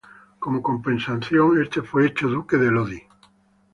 Como 0.39 0.63
compensación, 0.63 1.61
este 1.61 1.83
fue 1.83 2.07
hecho 2.07 2.27
Duque 2.27 2.57
de 2.57 2.71
Lodi. 2.71 3.03